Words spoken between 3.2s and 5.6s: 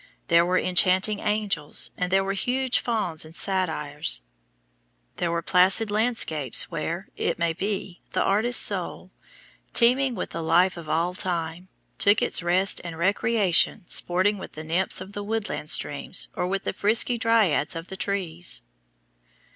and satyrs. There were